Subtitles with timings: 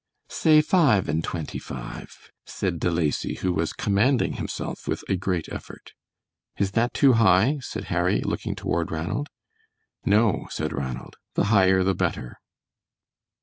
[0.29, 5.47] "Say five and twenty five," said De Lacy, who was commanding himself with a great
[5.49, 5.93] effort.
[6.57, 9.29] "Is that too high?" said Harry, looking toward Ranald.
[10.03, 12.39] "No," said Ranald, "the higher the better."